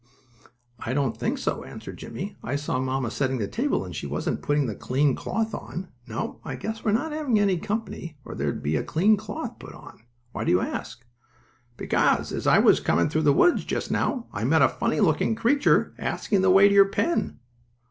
[0.79, 2.35] "I don't think so," answered Jimmie.
[2.41, 5.89] "I saw mamma setting the table and she wasn't putting the clean cloth on.
[6.07, 9.59] No, I guess we're not going to have company, or there'd be a clean cloth
[9.59, 9.99] put on.
[10.31, 11.05] Why do you ask?"
[11.77, 15.35] "Because, as I was coming through the woods just now I met a funny looking
[15.35, 17.37] creature asking the way to your pen."